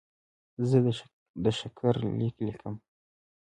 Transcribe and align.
زه 0.69 0.77
د 1.43 1.45
شکر 1.59 1.95
لیک 2.19 2.35
لیکم. 2.45 2.75